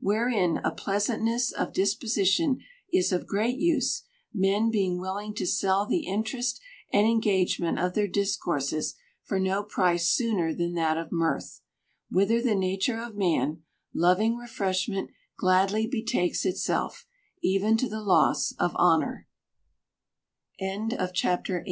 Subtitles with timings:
[0.00, 2.58] Wherein a pleasantness of disposition
[2.92, 4.02] is of great use,
[4.34, 6.60] men being willing to sell the interest
[6.92, 11.60] and engagement of their discourses for no price sooner than that of mirth;
[12.10, 13.62] whither the nature of man,
[13.94, 17.06] loving re freshment, gladly betakes itself,
[17.40, 19.28] even to the loss of honor
[20.58, 21.64] 27' 4